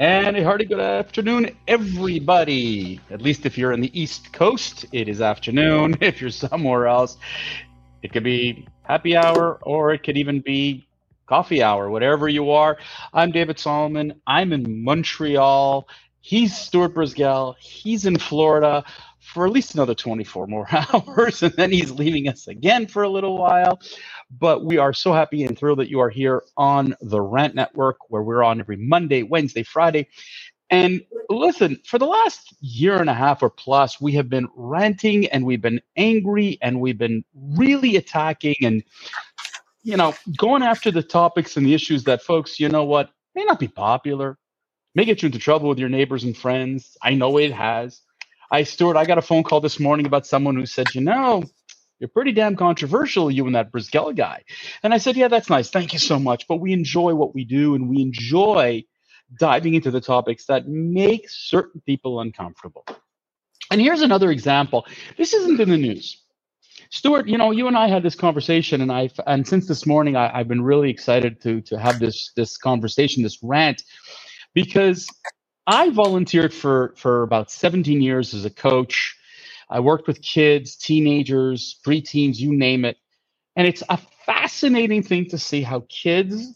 And 0.00 0.36
a 0.36 0.42
hearty 0.42 0.64
good 0.64 0.80
afternoon, 0.80 1.56
everybody. 1.68 3.00
At 3.10 3.22
least 3.22 3.46
if 3.46 3.56
you're 3.56 3.70
in 3.70 3.80
the 3.80 3.96
East 3.98 4.32
Coast, 4.32 4.86
it 4.90 5.08
is 5.08 5.20
afternoon. 5.20 5.96
If 6.00 6.20
you're 6.20 6.30
somewhere 6.30 6.88
else, 6.88 7.16
it 8.02 8.12
could 8.12 8.24
be 8.24 8.66
happy 8.82 9.16
hour 9.16 9.60
or 9.62 9.92
it 9.92 10.02
could 10.02 10.16
even 10.16 10.40
be 10.40 10.88
coffee 11.26 11.62
hour, 11.62 11.90
whatever 11.90 12.28
you 12.28 12.50
are. 12.50 12.76
I'm 13.12 13.30
David 13.30 13.60
Solomon. 13.60 14.20
I'm 14.26 14.52
in 14.52 14.82
Montreal. 14.82 15.86
He's 16.20 16.56
Stuart 16.56 16.92
Brisgel. 16.92 17.54
He's 17.60 18.04
in 18.04 18.18
Florida 18.18 18.84
for 19.24 19.46
at 19.46 19.52
least 19.52 19.74
another 19.74 19.94
24 19.94 20.46
more 20.46 20.66
hours, 20.92 21.42
and 21.42 21.52
then 21.54 21.72
he's 21.72 21.90
leaving 21.90 22.28
us 22.28 22.46
again 22.46 22.86
for 22.86 23.02
a 23.02 23.08
little 23.08 23.38
while. 23.38 23.80
But 24.30 24.64
we 24.64 24.78
are 24.78 24.92
so 24.92 25.12
happy 25.12 25.44
and 25.44 25.58
thrilled 25.58 25.78
that 25.78 25.88
you 25.88 26.00
are 26.00 26.10
here 26.10 26.42
on 26.56 26.94
the 27.00 27.20
Rant 27.20 27.54
Network, 27.54 27.96
where 28.08 28.22
we're 28.22 28.42
on 28.42 28.60
every 28.60 28.76
Monday, 28.76 29.22
Wednesday, 29.22 29.62
Friday. 29.62 30.08
And 30.70 31.02
listen, 31.30 31.80
for 31.86 31.98
the 31.98 32.06
last 32.06 32.54
year 32.60 32.96
and 32.96 33.10
a 33.10 33.14
half 33.14 33.42
or 33.42 33.50
plus, 33.50 34.00
we 34.00 34.12
have 34.12 34.28
been 34.28 34.48
ranting 34.56 35.26
and 35.26 35.44
we've 35.44 35.62
been 35.62 35.80
angry 35.96 36.58
and 36.62 36.80
we've 36.80 36.98
been 36.98 37.24
really 37.34 37.96
attacking 37.96 38.56
and, 38.62 38.82
you 39.82 39.96
know, 39.96 40.14
going 40.36 40.62
after 40.62 40.90
the 40.90 41.02
topics 41.02 41.56
and 41.56 41.66
the 41.66 41.74
issues 41.74 42.04
that 42.04 42.22
folks, 42.22 42.58
you 42.58 42.68
know 42.68 42.84
what, 42.84 43.10
may 43.34 43.44
not 43.44 43.60
be 43.60 43.68
popular, 43.68 44.38
may 44.94 45.04
get 45.04 45.22
you 45.22 45.26
into 45.26 45.38
trouble 45.38 45.68
with 45.68 45.78
your 45.78 45.88
neighbors 45.88 46.24
and 46.24 46.36
friends. 46.36 46.96
I 47.02 47.14
know 47.14 47.38
it 47.38 47.52
has. 47.52 48.00
I, 48.50 48.64
Stuart, 48.64 48.96
I 48.96 49.06
got 49.06 49.18
a 49.18 49.22
phone 49.22 49.44
call 49.44 49.60
this 49.60 49.80
morning 49.80 50.06
about 50.06 50.26
someone 50.26 50.56
who 50.56 50.66
said, 50.66 50.94
you 50.94 51.02
know, 51.02 51.44
you're 52.00 52.08
pretty 52.08 52.32
damn 52.32 52.56
controversial, 52.56 53.30
you 53.30 53.46
and 53.46 53.54
that 53.54 53.72
Brisgel 53.72 54.16
guy. 54.16 54.44
And 54.82 54.94
I 54.94 54.98
said, 54.98 55.16
Yeah, 55.16 55.28
that's 55.28 55.50
nice. 55.50 55.70
Thank 55.70 55.92
you 55.94 55.98
so 55.98 56.18
much. 56.18 56.46
But 56.48 56.56
we 56.60 56.72
enjoy 56.72 57.14
what 57.14 57.34
we 57.34 57.44
do 57.44 57.74
and 57.74 57.88
we 57.88 58.02
enjoy 58.02 58.84
diving 59.38 59.74
into 59.74 59.90
the 59.90 60.00
topics 60.00 60.46
that 60.46 60.68
make 60.68 61.28
certain 61.30 61.82
people 61.86 62.20
uncomfortable. 62.20 62.84
And 63.70 63.80
here's 63.80 64.02
another 64.02 64.30
example. 64.32 64.86
This 65.18 65.34
isn't 65.34 65.60
in 65.60 65.70
the 65.70 65.78
news. 65.78 66.22
Stuart, 66.90 67.28
you 67.28 67.38
know, 67.38 67.52
you 67.52 67.68
and 67.68 67.76
I 67.76 67.88
had 67.88 68.02
this 68.02 68.16
conversation, 68.16 68.80
and 68.82 68.92
I've 68.92 69.18
and 69.26 69.46
since 69.46 69.68
this 69.68 69.86
morning, 69.86 70.16
I, 70.16 70.38
have 70.38 70.48
been 70.48 70.62
really 70.62 70.90
excited 70.90 71.40
to 71.42 71.60
to 71.62 71.78
have 71.78 72.00
this 72.00 72.32
this 72.36 72.56
conversation, 72.58 73.22
this 73.22 73.38
rant, 73.42 73.82
because 74.54 75.06
I 75.66 75.90
volunteered 75.90 76.54
for 76.54 76.94
for 76.96 77.22
about 77.22 77.50
17 77.50 78.02
years 78.02 78.34
as 78.34 78.44
a 78.44 78.50
coach 78.50 79.14
I 79.68 79.80
worked 79.80 80.06
with 80.06 80.22
kids, 80.22 80.76
teenagers, 80.76 81.78
preteens, 81.84 82.38
you 82.38 82.54
name 82.56 82.84
it. 82.84 82.96
And 83.56 83.66
it's 83.66 83.82
a 83.88 83.98
fascinating 84.26 85.02
thing 85.02 85.26
to 85.30 85.38
see 85.38 85.62
how 85.62 85.86
kids 85.88 86.54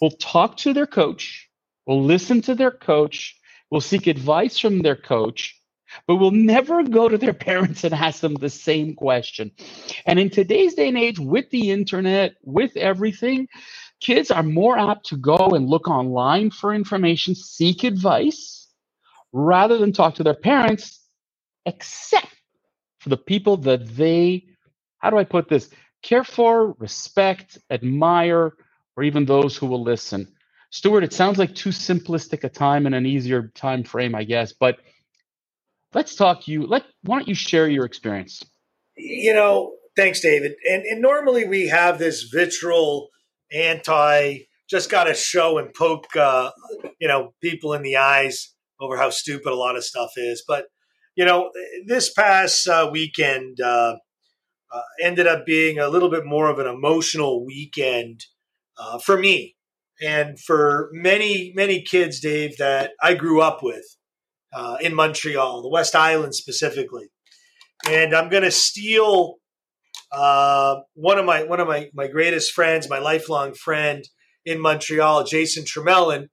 will 0.00 0.12
talk 0.12 0.58
to 0.58 0.72
their 0.72 0.86
coach, 0.86 1.48
will 1.86 2.04
listen 2.04 2.42
to 2.42 2.54
their 2.54 2.70
coach, 2.72 3.36
will 3.70 3.80
seek 3.82 4.06
advice 4.08 4.58
from 4.58 4.80
their 4.80 4.96
coach, 4.96 5.60
but 6.06 6.16
will 6.16 6.32
never 6.32 6.82
go 6.84 7.08
to 7.08 7.18
their 7.18 7.34
parents 7.50 7.84
and 7.84 7.94
ask 7.94 8.20
them 8.20 8.34
the 8.36 8.50
same 8.50 8.94
question. 8.94 9.50
And 10.06 10.18
in 10.18 10.30
today's 10.30 10.74
day 10.74 10.88
and 10.88 10.98
age, 10.98 11.18
with 11.20 11.50
the 11.50 11.70
internet, 11.70 12.34
with 12.42 12.76
everything, 12.76 13.48
kids 14.02 14.30
are 14.30 14.42
more 14.42 14.78
apt 14.78 15.06
to 15.06 15.16
go 15.16 15.50
and 15.54 15.68
look 15.68 15.88
online 15.88 16.50
for 16.50 16.74
information, 16.74 17.34
seek 17.34 17.84
advice, 17.84 18.68
rather 19.32 19.78
than 19.78 19.92
talk 19.92 20.16
to 20.16 20.24
their 20.24 20.34
parents 20.34 21.00
except 21.66 22.26
for 22.98 23.10
the 23.10 23.16
people 23.16 23.56
that 23.58 23.86
they, 23.96 24.46
how 24.98 25.10
do 25.10 25.18
I 25.18 25.24
put 25.24 25.48
this, 25.48 25.70
care 26.02 26.24
for, 26.24 26.72
respect, 26.78 27.58
admire, 27.70 28.54
or 28.96 29.02
even 29.04 29.24
those 29.24 29.56
who 29.56 29.66
will 29.66 29.82
listen. 29.82 30.28
Stuart, 30.70 31.04
it 31.04 31.12
sounds 31.12 31.38
like 31.38 31.54
too 31.54 31.70
simplistic 31.70 32.44
a 32.44 32.48
time 32.48 32.86
and 32.86 32.94
an 32.94 33.06
easier 33.06 33.52
time 33.54 33.84
frame, 33.84 34.14
I 34.14 34.24
guess, 34.24 34.52
but 34.52 34.78
let's 35.94 36.16
talk 36.16 36.48
you. 36.48 36.66
Let 36.66 36.84
why 37.02 37.18
don't 37.18 37.28
you 37.28 37.34
share 37.34 37.68
your 37.68 37.84
experience? 37.84 38.42
You 38.96 39.34
know, 39.34 39.74
thanks, 39.96 40.20
David. 40.20 40.54
And, 40.68 40.84
and 40.84 41.00
normally 41.02 41.46
we 41.46 41.68
have 41.68 41.98
this 41.98 42.24
vitriol, 42.24 43.08
anti, 43.54 44.38
just 44.68 44.90
got 44.90 45.04
to 45.04 45.14
show 45.14 45.58
and 45.58 45.72
poke, 45.74 46.14
uh, 46.16 46.50
you 47.00 47.08
know, 47.08 47.34
people 47.40 47.74
in 47.74 47.82
the 47.82 47.96
eyes 47.96 48.54
over 48.80 48.96
how 48.96 49.10
stupid 49.10 49.52
a 49.52 49.56
lot 49.56 49.76
of 49.76 49.84
stuff 49.84 50.12
is. 50.16 50.44
But 50.46 50.66
you 51.16 51.24
know, 51.24 51.50
this 51.86 52.12
past 52.12 52.66
uh, 52.66 52.88
weekend 52.90 53.60
uh, 53.60 53.96
uh, 54.72 54.82
ended 55.02 55.26
up 55.26 55.44
being 55.44 55.78
a 55.78 55.88
little 55.88 56.10
bit 56.10 56.24
more 56.24 56.48
of 56.48 56.58
an 56.58 56.66
emotional 56.66 57.44
weekend 57.44 58.24
uh, 58.78 58.98
for 58.98 59.18
me 59.18 59.56
and 60.02 60.40
for 60.40 60.88
many, 60.92 61.52
many 61.54 61.82
kids, 61.82 62.20
Dave, 62.20 62.56
that 62.56 62.92
I 63.00 63.14
grew 63.14 63.40
up 63.40 63.62
with 63.62 63.84
uh, 64.52 64.78
in 64.80 64.94
Montreal, 64.94 65.62
the 65.62 65.68
West 65.68 65.94
Island 65.94 66.34
specifically. 66.34 67.08
And 67.88 68.14
I'm 68.14 68.30
going 68.30 68.42
to 68.42 68.50
steal 68.50 69.36
uh, 70.12 70.80
one 70.94 71.18
of 71.18 71.24
my 71.24 71.44
one 71.44 71.60
of 71.60 71.68
my, 71.68 71.88
my 71.94 72.06
greatest 72.06 72.52
friends, 72.52 72.88
my 72.88 72.98
lifelong 72.98 73.54
friend 73.54 74.04
in 74.44 74.60
Montreal, 74.60 75.24
Jason 75.24 75.64
Tremelin, 75.64 76.28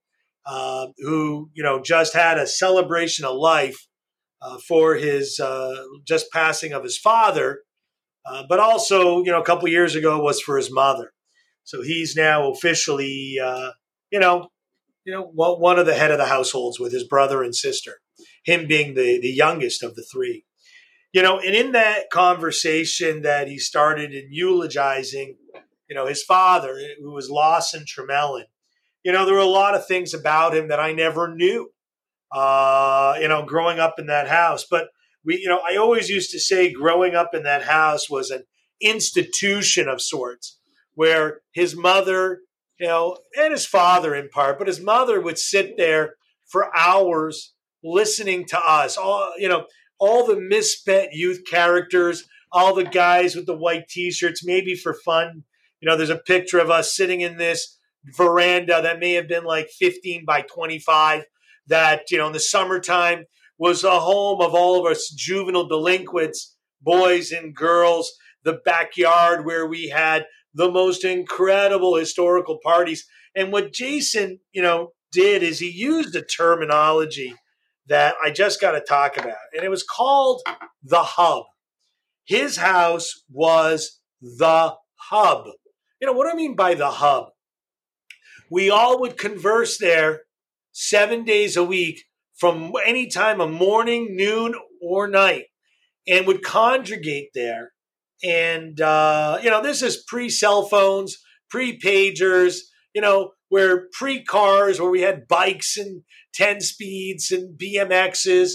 who 0.97 1.50
you 1.53 1.63
know 1.63 1.81
just 1.81 2.13
had 2.13 2.38
a 2.38 2.47
celebration 2.47 3.25
of 3.25 3.35
life 3.35 3.88
uh, 4.41 4.57
for 4.67 4.95
his 4.95 5.40
uh, 5.40 5.84
just 6.07 6.31
passing 6.31 6.73
of 6.73 6.84
his 6.84 6.97
father, 6.97 7.62
uh, 8.25 8.44
but 8.47 8.59
also, 8.59 9.23
you 9.23 9.31
know, 9.31 9.41
a 9.41 9.45
couple 9.45 9.67
years 9.67 9.96
ago 9.96 10.22
was 10.22 10.41
for 10.41 10.57
his 10.57 10.72
mother. 10.72 11.11
So 11.63 11.81
he's 11.81 12.16
now 12.16 12.51
officially, 12.51 13.35
uh, 13.44 13.72
you 14.11 14.19
know, 14.19 14.47
you 15.06 15.13
know, 15.13 15.29
one 15.34 15.79
of 15.79 15.85
the 15.85 15.96
head 15.96 16.11
of 16.11 16.17
the 16.17 16.25
households 16.25 16.79
with 16.79 16.91
his 16.91 17.07
brother 17.07 17.41
and 17.44 17.56
sister. 17.56 18.00
Him 18.46 18.67
being 18.67 18.94
the 18.94 19.19
the 19.19 19.29
youngest 19.29 19.84
of 19.84 19.96
the 19.96 20.06
three. 20.11 20.46
You 21.12 21.24
know, 21.24 21.40
and 21.40 21.56
in 21.56 21.72
that 21.72 22.09
conversation 22.12 23.24
that 23.24 23.47
he 23.47 23.58
started 23.58 24.14
in 24.14 24.28
eulogizing, 24.31 25.38
you 25.90 25.96
know, 25.96 26.06
his 26.06 26.24
father, 26.24 26.80
who 27.02 27.12
was 27.12 27.30
Lawson 27.31 27.84
Tremelin, 27.84 28.46
you 29.03 29.12
know, 29.12 29.25
there 29.25 29.34
were 29.34 29.40
a 29.40 29.46
lot 29.46 29.74
of 29.74 29.88
things 29.88 30.14
about 30.14 30.56
him 30.56 30.68
that 30.68 30.80
I 30.80 30.92
never 30.92 31.34
knew 31.34 31.72
uh, 32.31 33.16
you 33.20 33.28
know, 33.28 33.44
growing 33.44 33.80
up 33.80 33.96
in 33.97 34.08
that 34.08 34.28
house. 34.28 34.66
But 34.70 34.90
we, 35.25 35.40
you 35.40 35.47
know, 35.47 35.62
I 35.68 35.75
always 35.78 36.09
used 36.09 36.31
to 36.31 36.40
say 36.40 36.72
growing 36.72 37.16
up 37.16 37.34
in 37.34 37.44
that 37.44 37.64
house 37.64 38.09
was 38.09 38.30
an 38.30 38.44
institution 38.81 39.88
of 39.88 40.02
sorts 40.02 40.59
where 40.94 41.41
his 41.52 41.76
mother, 41.76 42.41
you 42.80 42.88
know, 42.88 43.18
and 43.38 43.52
his 43.52 43.66
father 43.66 44.16
in 44.16 44.30
part, 44.30 44.58
but 44.58 44.68
his 44.68 44.80
mother 44.80 45.20
would 45.20 45.38
sit 45.38 45.78
there 45.78 46.16
for 46.46 46.76
hours 46.78 47.53
listening 47.84 48.46
to 48.46 48.59
us, 48.59 48.97
all, 48.97 49.34
you 49.38 49.47
know, 49.47 49.66
all 50.00 50.26
the 50.26 50.40
misspent 50.40 51.14
youth 51.14 51.42
characters, 51.50 52.28
all 52.52 52.74
the 52.74 52.86
guys 52.86 53.36
with 53.36 53.46
the 53.46 53.58
white 53.58 53.88
t-shirts, 53.88 54.46
maybe 54.46 54.76
for 54.76 54.94
fun. 54.94 55.44
You 55.82 55.90
know, 55.90 55.96
there's 55.96 56.10
a 56.10 56.18
picture 56.18 56.60
of 56.60 56.70
us 56.70 56.96
sitting 56.96 57.22
in 57.22 57.38
this 57.38 57.78
veranda 58.18 58.82
that 58.82 59.00
may 59.00 59.14
have 59.14 59.28
been 59.28 59.44
like 59.44 59.70
15 59.70 60.26
by 60.26 60.42
25 60.42 61.26
that, 61.68 62.09
you 62.12 62.18
know, 62.18 62.28
in 62.28 62.34
the 62.34 62.40
summertime 62.40 63.26
was 63.58 63.84
a 63.84 64.00
home 64.00 64.42
of 64.42 64.54
all 64.54 64.80
of 64.80 64.92
us 64.92 65.09
juvenile 65.09 65.68
delinquents, 65.68 66.56
boys 66.82 67.32
and 67.32 67.56
girls, 67.56 68.12
the 68.44 68.59
backyard 68.66 69.46
where 69.46 69.68
we 69.68 69.90
had 69.90 70.26
the 70.54 70.72
most 70.72 71.04
incredible 71.04 71.96
historical 71.96 72.58
parties. 72.64 73.06
And 73.36 73.52
what 73.52 73.74
Jason, 73.74 74.40
you 74.54 74.62
know, 74.62 74.94
did 75.12 75.44
is 75.44 75.59
he 75.59 75.70
used 75.70 76.14
the 76.14 76.22
terminology 76.22 77.36
that 77.90 78.16
I 78.24 78.30
just 78.30 78.62
got 78.62 78.72
to 78.72 78.82
talk 78.82 79.18
about, 79.18 79.38
and 79.54 79.64
it 79.64 79.70
was 79.70 79.84
called 79.84 80.42
the 80.84 81.04
hub. 81.04 81.44
His 82.26 82.58
house 82.58 83.24
was 83.30 84.00
the 84.22 84.76
hub. 84.96 85.46
You 86.00 86.08
know, 86.08 86.14
what 86.14 86.26
do 86.26 86.32
I 86.32 86.36
mean 86.36 86.56
by 86.56 86.76
the 86.76 86.92
hub? 86.92 87.30
We 88.52 88.70
all 88.70 89.00
would 89.02 89.18
converse 89.18 89.78
there 89.78 90.22
seven 90.72 91.24
days 91.24 91.58
a 91.58 91.64
week 91.64 92.03
from 92.38 92.72
any 92.86 93.08
time 93.08 93.41
of 93.41 93.52
morning, 93.52 94.16
noon, 94.16 94.56
or 94.82 95.08
night, 95.08 95.46
and 96.08 96.26
would 96.26 96.44
congregate 96.44 97.30
there. 97.34 97.72
And, 98.24 98.80
uh, 98.80 99.40
you 99.42 99.50
know, 99.50 99.62
this 99.62 99.82
is 99.82 100.03
pre 100.08 100.30
cell 100.30 100.64
phones, 100.64 101.18
pre 101.50 101.80
pagers, 101.80 102.59
you 102.94 103.02
know, 103.02 103.32
where 103.49 103.87
pre 103.91 104.23
cars, 104.23 104.79
where 104.79 104.90
we 104.90 105.01
had 105.01 105.28
bikes 105.28 105.78
and 105.78 106.03
10 106.34 106.61
speeds 106.61 107.31
and 107.31 107.59
BMXs. 107.59 108.51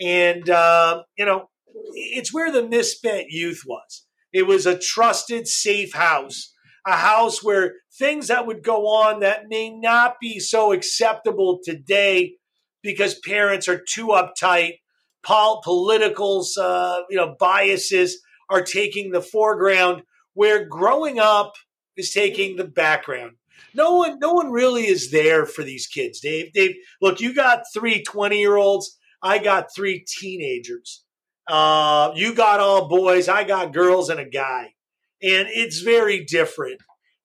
And, 0.00 0.48
uh, 0.48 1.02
you 1.16 1.24
know, 1.24 1.48
it's 1.94 2.32
where 2.32 2.52
the 2.52 2.66
misspent 2.66 3.26
youth 3.30 3.62
was. 3.66 4.06
It 4.32 4.46
was 4.46 4.66
a 4.66 4.78
trusted, 4.78 5.46
safe 5.46 5.94
house 5.94 6.54
a 6.86 6.96
house 6.96 7.42
where 7.42 7.74
things 7.98 8.28
that 8.28 8.46
would 8.46 8.62
go 8.62 8.86
on 8.86 9.20
that 9.20 9.44
may 9.48 9.70
not 9.70 10.16
be 10.20 10.38
so 10.38 10.72
acceptable 10.72 11.60
today 11.62 12.34
because 12.82 13.18
parents 13.20 13.68
are 13.68 13.82
too 13.88 14.08
uptight, 14.08 14.80
pol- 15.24 15.62
politicals, 15.64 16.56
uh, 16.58 17.00
you 17.08 17.16
know, 17.16 17.34
biases 17.38 18.20
are 18.50 18.62
taking 18.62 19.10
the 19.10 19.22
foreground, 19.22 20.02
where 20.34 20.66
growing 20.66 21.18
up 21.18 21.54
is 21.96 22.12
taking 22.12 22.56
the 22.56 22.66
background. 22.66 23.32
No 23.74 23.96
one, 23.96 24.18
no 24.20 24.32
one 24.32 24.50
really 24.50 24.86
is 24.86 25.10
there 25.10 25.46
for 25.46 25.62
these 25.62 25.86
kids, 25.86 26.20
Dave. 26.20 26.52
Dave, 26.52 26.76
look, 27.00 27.20
you 27.20 27.34
got 27.34 27.62
three 27.72 28.02
20 28.02 28.38
year 28.38 28.56
olds. 28.56 28.98
I 29.22 29.38
got 29.38 29.68
three 29.74 30.04
teenagers. 30.06 31.04
Uh, 31.48 32.12
you 32.14 32.34
got 32.34 32.60
all 32.60 32.88
boys. 32.88 33.28
I 33.28 33.44
got 33.44 33.72
girls 33.72 34.10
and 34.10 34.20
a 34.20 34.24
guy. 34.24 34.74
And 35.22 35.48
it's 35.50 35.80
very 35.80 36.24
different. 36.24 36.80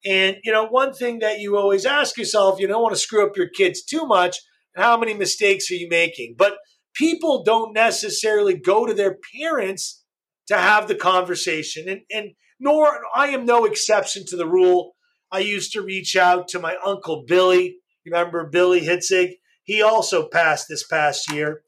And, 0.05 0.37
you 0.43 0.51
know, 0.51 0.65
one 0.65 0.93
thing 0.93 1.19
that 1.19 1.39
you 1.39 1.57
always 1.57 1.85
ask 1.85 2.17
yourself, 2.17 2.59
you 2.59 2.67
don't 2.67 2.81
want 2.81 2.95
to 2.95 3.01
screw 3.01 3.25
up 3.25 3.35
your 3.35 3.49
kids 3.49 3.83
too 3.83 4.05
much. 4.05 4.37
How 4.75 4.97
many 4.97 5.13
mistakes 5.13 5.69
are 5.69 5.75
you 5.75 5.89
making? 5.89 6.35
But 6.37 6.57
people 6.93 7.43
don't 7.43 7.73
necessarily 7.73 8.57
go 8.57 8.85
to 8.85 8.93
their 8.93 9.17
parents 9.37 10.03
to 10.47 10.57
have 10.57 10.87
the 10.87 10.95
conversation. 10.95 11.89
And, 11.89 12.01
and 12.11 12.31
nor 12.59 13.01
I 13.15 13.27
am 13.27 13.45
no 13.45 13.65
exception 13.65 14.25
to 14.27 14.37
the 14.37 14.47
rule. 14.47 14.95
I 15.31 15.39
used 15.39 15.73
to 15.73 15.81
reach 15.81 16.15
out 16.15 16.47
to 16.49 16.59
my 16.59 16.75
uncle 16.85 17.23
Billy. 17.27 17.77
Remember 18.05 18.49
Billy 18.49 18.81
Hitzig? 18.81 19.33
He 19.63 19.81
also 19.81 20.27
passed 20.27 20.67
this 20.67 20.85
past 20.87 21.31
year. 21.31 21.61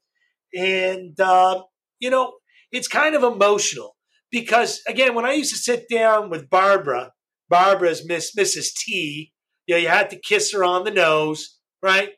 And, 0.54 1.18
uh, 1.20 1.62
you 2.00 2.10
know, 2.10 2.34
it's 2.72 2.88
kind 2.88 3.14
of 3.14 3.22
emotional 3.22 3.96
because, 4.30 4.80
again, 4.88 5.14
when 5.14 5.24
I 5.24 5.34
used 5.34 5.52
to 5.52 5.58
sit 5.58 5.86
down 5.88 6.30
with 6.30 6.50
Barbara, 6.50 7.12
Barbara's 7.48 8.04
Miss 8.06 8.34
Mrs. 8.34 8.74
T, 8.74 9.32
you 9.66 9.74
know, 9.74 9.80
you 9.80 9.88
had 9.88 10.10
to 10.10 10.18
kiss 10.18 10.52
her 10.52 10.64
on 10.64 10.84
the 10.84 10.90
nose, 10.90 11.58
right? 11.82 12.10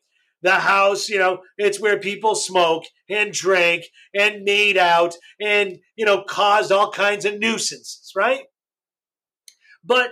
The 0.43 0.53
house, 0.53 1.09
you 1.09 1.19
know, 1.19 1.41
it's 1.59 1.81
where 1.81 1.99
people 1.99 2.35
smoke 2.35 2.85
and 3.09 3.33
drank 3.33 3.85
and 4.15 4.45
made 4.45 4.77
out 4.77 5.15
and, 5.41 5.79
you 5.97 6.05
know, 6.05 6.23
caused 6.23 6.73
all 6.73 6.91
kinds 6.91 7.25
of 7.25 7.39
nuisances, 7.39 8.13
right? 8.17 8.45
But 9.83 10.11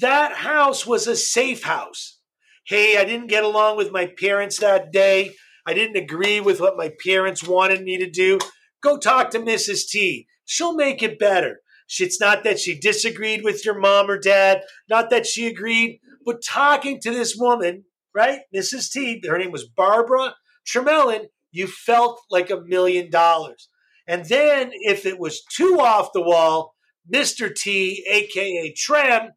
that 0.00 0.36
house 0.36 0.86
was 0.86 1.06
a 1.06 1.16
safe 1.16 1.64
house. 1.64 2.18
Hey, 2.66 2.96
I 2.96 3.04
didn't 3.04 3.28
get 3.28 3.44
along 3.44 3.76
with 3.76 3.92
my 3.92 4.06
parents 4.06 4.58
that 4.58 4.92
day. 4.92 5.34
I 5.66 5.74
didn't 5.74 5.96
agree 5.96 6.40
with 6.40 6.60
what 6.60 6.76
my 6.76 6.92
parents 7.04 7.46
wanted 7.46 7.82
me 7.82 7.98
to 7.98 8.10
do. 8.10 8.38
Go 8.82 8.98
talk 8.98 9.30
to 9.30 9.38
Mrs. 9.38 9.88
T. 9.88 10.26
She'll 10.44 10.74
make 10.74 11.02
it 11.02 11.18
better. 11.18 11.60
It's 12.00 12.20
not 12.20 12.44
that 12.44 12.58
she 12.58 12.78
disagreed 12.78 13.44
with 13.44 13.64
your 13.64 13.78
mom 13.78 14.10
or 14.10 14.18
dad, 14.18 14.62
not 14.88 15.10
that 15.10 15.26
she 15.26 15.46
agreed, 15.46 16.00
but 16.24 16.42
talking 16.42 16.98
to 17.00 17.10
this 17.10 17.36
woman, 17.36 17.84
right? 18.14 18.40
Mrs. 18.54 18.90
T, 18.90 19.22
her 19.28 19.38
name 19.38 19.52
was 19.52 19.68
Barbara 19.68 20.34
Tremelin, 20.66 21.26
you 21.52 21.66
felt 21.66 22.20
like 22.30 22.50
a 22.50 22.60
million 22.60 23.10
dollars. 23.10 23.68
And 24.06 24.24
then 24.26 24.70
if 24.72 25.06
it 25.06 25.18
was 25.18 25.42
too 25.44 25.78
off 25.80 26.12
the 26.12 26.22
wall, 26.22 26.74
Mr. 27.12 27.54
T, 27.54 28.04
aka 28.10 28.72
Trem, 28.76 29.30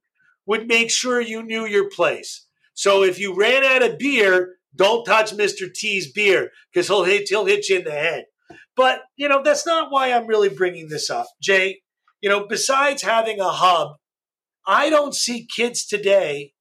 would 0.48 0.68
make 0.68 0.90
sure 0.90 1.22
you 1.22 1.44
knew 1.44 1.66
your 1.66 1.90
place. 1.90 2.48
So 2.74 3.04
if 3.04 3.20
you 3.20 3.36
ran 3.36 3.64
out 3.64 3.84
of 3.84 4.00
beer, 4.00 4.56
don't 4.76 5.06
touch 5.06 5.32
Mr. 5.32 5.72
T's 5.72 6.12
beer 6.12 6.52
because 6.72 6.88
he'll 6.88 7.04
hit, 7.04 7.30
he'll 7.30 7.46
hit 7.46 7.70
you 7.70 7.80
in 7.80 7.84
the 7.84 7.92
head. 7.92 8.26
But, 8.76 9.02
you 9.16 9.28
know, 9.28 9.42
that's 9.44 9.66
not 9.66 9.92
why 9.92 10.12
I'm 10.12 10.28
really 10.28 10.50
bringing 10.50 10.88
this 10.88 11.10
up. 11.10 11.26
Jay, 11.42 11.82
you 12.22 12.30
know, 12.30 12.46
besides 12.48 13.02
having 13.02 13.40
a 13.40 13.50
hub, 13.50 13.98
I 14.66 14.90
don't 14.90 15.16
see 15.16 15.48
kids 15.56 15.86
today 15.86 16.54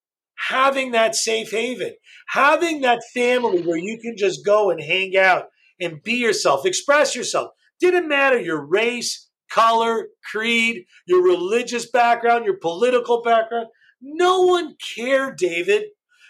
having 0.49 0.93
that 0.93 1.15
safe 1.15 1.51
haven, 1.51 1.95
having 2.29 2.81
that 2.83 3.03
family 3.13 3.63
where 3.63 3.79
you 3.79 3.99
can 3.99 4.17
just 4.17 4.45
go 4.45 4.71
and 4.71 4.81
hang 4.81 5.17
out 5.17 5.45
and 5.81 6.03
be 6.03 6.15
yourself, 6.15 6.65
express 6.65 7.15
yourself. 7.15 7.51
Didn't 7.81 8.09
matter 8.09 8.39
your 8.39 8.65
race, 8.65 9.26
color, 9.51 10.09
creed, 10.31 10.87
your 11.07 11.23
religious 11.23 11.91
background, 11.91 12.45
your 12.45 12.59
political 12.59 13.23
background. 13.23 13.69
No 14.01 14.43
one 14.43 14.77
cared, 14.95 15.37
David. 15.39 15.85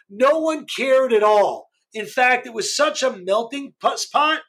No 0.09 0.39
one 0.39 0.67
cared 0.77 1.13
at 1.13 1.23
all. 1.23 1.69
In 1.93 2.07
fact, 2.07 2.47
it 2.47 2.55
was 2.55 2.77
such 2.77 3.03
a 3.03 3.17
melting 3.17 3.75
pot 3.81 4.41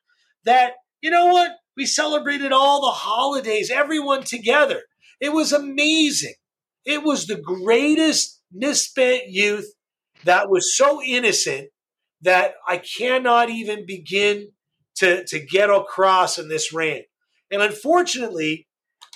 that, 0.46 0.74
you 1.02 1.10
know 1.10 1.28
what? 1.28 1.52
We 1.76 1.86
celebrated 1.86 2.52
all 2.52 2.82
the 2.82 2.92
holidays, 2.92 3.72
everyone 3.72 4.24
together. 4.24 4.82
It 5.20 5.34
was 5.34 5.54
amazing. 5.54 6.36
It 6.86 7.04
was 7.04 7.26
the 7.26 7.40
greatest 7.40 8.42
misspent 8.52 9.30
youth 9.30 9.74
that 10.24 10.50
was 10.50 10.76
so 10.76 11.02
innocent 11.04 11.70
that 12.22 12.54
I 12.68 12.78
cannot 12.78 13.50
even 13.50 13.86
begin 13.86 14.52
to, 14.96 15.24
to 15.26 15.40
get 15.40 15.70
across 15.70 16.38
in 16.38 16.50
this 16.50 16.74
rant. 16.74 17.06
And 17.52 17.62
unfortunately, 17.62 18.68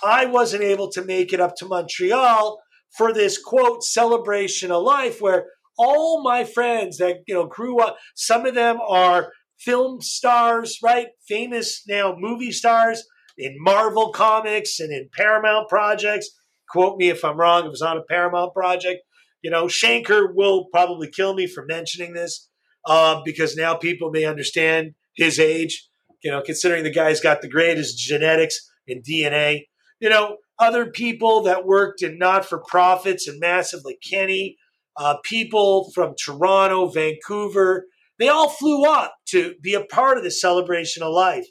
I 0.04 0.26
wasn't 0.26 0.64
able 0.64 0.92
to 0.92 1.04
make 1.04 1.34
it 1.34 1.40
up 1.40 1.56
to 1.58 1.66
Montreal 1.66 2.60
for 2.98 3.14
this 3.14 3.42
quote 3.42 3.84
celebration 3.84 4.72
of 4.72 4.84
life 4.84 5.22
where 5.22 5.46
all 5.78 6.22
my 6.24 6.44
friends 6.44 6.98
that 6.98 7.18
you 7.28 7.34
know 7.34 7.46
grew 7.46 7.80
up 7.80 7.98
some 8.16 8.46
of 8.46 8.56
them 8.56 8.80
are 8.88 9.32
film 9.60 10.02
stars 10.02 10.78
right? 10.84 11.08
Famous 11.28 11.84
now 11.88 12.16
movie 12.18 12.52
stars 12.52 13.04
in 13.38 13.56
marvel 13.60 14.12
comics 14.12 14.80
and 14.80 14.92
in 14.92 15.10
paramount 15.16 15.70
projects. 15.70 16.30
Quote 16.70 16.98
me 16.98 17.10
if 17.10 17.24
i'm 17.24 17.38
wrong 17.38 17.66
it 17.66 17.70
was 17.70 17.82
on 17.82 17.98
a 17.98 18.04
paramount 18.04 18.54
project. 18.54 19.02
You 19.42 19.52
know 19.52 19.66
shanker 19.66 20.34
will 20.34 20.66
probably 20.72 21.10
kill 21.10 21.34
me 21.34 21.48
for 21.48 21.66
mentioning 21.66 22.14
this 22.14 22.50
uh, 22.86 23.22
because 23.24 23.56
now 23.56 23.76
people 23.76 24.12
may 24.12 24.26
understand 24.26 24.94
his 25.16 25.40
age 25.40 25.88
you 26.24 26.32
know 26.32 26.42
considering 26.42 26.84
the 26.84 26.92
guy's 26.92 27.20
got 27.20 27.42
the 27.42 27.50
greatest 27.50 27.98
genetics 27.98 28.70
and 28.88 29.04
dna 29.04 29.62
you 30.00 30.10
know 30.10 30.38
other 30.62 30.86
people 30.86 31.42
that 31.42 31.66
worked 31.66 32.04
in 32.04 32.20
not 32.20 32.46
for 32.46 32.60
profits 32.60 33.28
and 33.28 33.40
massive 33.40 33.82
like 33.84 34.00
Kenny, 34.08 34.58
uh, 34.96 35.18
people 35.24 35.90
from 35.94 36.14
Toronto, 36.24 36.88
Vancouver, 36.88 37.88
they 38.20 38.28
all 38.28 38.48
flew 38.48 38.86
up 38.86 39.16
to 39.30 39.56
be 39.62 39.74
a 39.74 39.84
part 39.84 40.20
of 40.20 40.24
the 40.24 40.30
celebration 40.30 41.02
of 41.02 41.12
life 41.12 41.48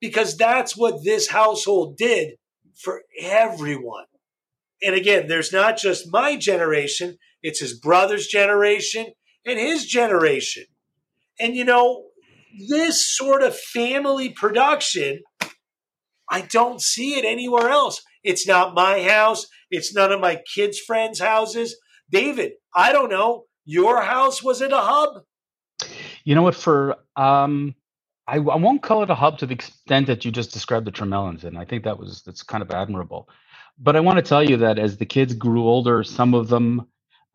because 0.00 0.36
that's 0.36 0.76
what 0.76 1.04
this 1.04 1.28
household 1.28 1.96
did 1.96 2.34
for 2.74 3.02
everyone. 3.20 4.06
And 4.82 4.96
again, 4.96 5.28
there's 5.28 5.52
not 5.52 5.76
just 5.76 6.12
my 6.12 6.36
generation, 6.36 7.16
it's 7.42 7.60
his 7.60 7.78
brother's 7.78 8.26
generation 8.26 9.06
and 9.46 9.58
his 9.58 9.86
generation. 9.86 10.64
And 11.38 11.54
you 11.54 11.64
know, 11.64 12.06
this 12.68 13.16
sort 13.16 13.42
of 13.42 13.56
family 13.56 14.30
production, 14.30 15.20
I 16.30 16.42
don't 16.42 16.80
see 16.80 17.18
it 17.18 17.24
anywhere 17.24 17.70
else. 17.70 18.02
It's 18.22 18.46
not 18.46 18.74
my 18.74 19.02
house. 19.02 19.46
It's 19.70 19.94
none 19.94 20.12
of 20.12 20.20
my 20.20 20.40
kids' 20.54 20.78
friends' 20.78 21.20
houses. 21.20 21.76
David, 22.10 22.52
I 22.74 22.92
don't 22.92 23.10
know. 23.10 23.44
Your 23.64 24.02
house 24.02 24.42
was 24.42 24.60
it 24.60 24.72
a 24.72 24.80
hub? 24.80 25.22
You 26.24 26.34
know 26.34 26.42
what? 26.42 26.54
For 26.54 26.96
um, 27.16 27.74
I, 28.26 28.36
I 28.36 28.56
won't 28.56 28.82
call 28.82 29.02
it 29.02 29.10
a 29.10 29.14
hub 29.14 29.38
to 29.38 29.46
the 29.46 29.54
extent 29.54 30.06
that 30.06 30.24
you 30.24 30.30
just 30.30 30.52
described 30.52 30.86
the 30.86 30.92
Tremelins, 30.92 31.44
and 31.44 31.58
I 31.58 31.64
think 31.64 31.84
that 31.84 31.98
was 31.98 32.22
that's 32.22 32.42
kind 32.42 32.62
of 32.62 32.70
admirable. 32.70 33.28
But 33.78 33.96
I 33.96 34.00
want 34.00 34.16
to 34.16 34.22
tell 34.22 34.42
you 34.42 34.56
that 34.58 34.78
as 34.78 34.96
the 34.96 35.06
kids 35.06 35.34
grew 35.34 35.62
older, 35.62 36.02
some 36.02 36.34
of 36.34 36.48
them 36.48 36.88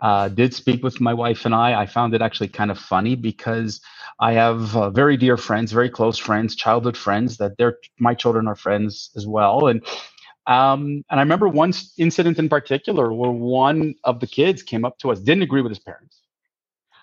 uh, 0.03 0.29
did 0.29 0.53
speak 0.53 0.83
with 0.83 1.01
my 1.01 1.15
wife 1.15 1.45
and 1.47 1.55
I. 1.55 1.81
I 1.81 1.87
found 1.87 2.15
it 2.15 2.21
actually 2.23 2.49
kind 2.49 2.71
of 2.71 2.79
funny 2.79 3.15
because 3.15 3.81
I 4.21 4.33
have 4.33 4.77
uh, 4.77 4.91
very 4.91 5.17
dear 5.17 5.37
friends, 5.37 5.73
very 5.73 5.89
close 5.89 6.19
friends, 6.19 6.55
childhood 6.55 6.97
friends 6.97 7.37
that 7.39 7.57
they're 7.57 7.79
my 7.99 8.15
children 8.15 8.47
are 8.47 8.57
friends 8.57 9.11
as 9.17 9.27
well, 9.27 9.67
and 9.69 9.83
um, 10.47 11.03
and 11.09 11.19
I 11.19 11.23
remember 11.23 11.49
one 11.49 11.73
incident 11.97 12.39
in 12.39 12.49
particular 12.49 13.13
where 13.13 13.31
one 13.31 13.95
of 14.03 14.19
the 14.21 14.27
kids 14.27 14.63
came 14.63 14.85
up 14.85 14.99
to 14.99 15.11
us, 15.11 15.19
didn't 15.21 15.43
agree 15.43 15.61
with 15.61 15.71
his 15.71 15.79
parents, 15.79 16.21